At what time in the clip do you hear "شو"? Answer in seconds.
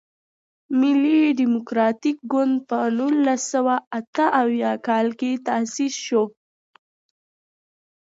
6.05-6.23